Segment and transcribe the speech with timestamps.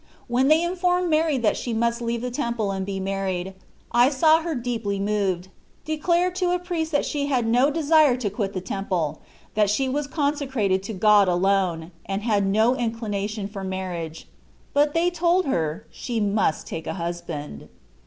[0.27, 3.53] When they informed Mary that she must leave the Temple and be married,
[3.91, 5.49] I saw her deeply moved,
[5.85, 9.21] declare to a priest that she had no desire to quit the Temple,
[9.53, 14.27] that she was consecrated to God alone, and had no inclination for marriage:
[14.73, 17.69] but they told her she must take a husband.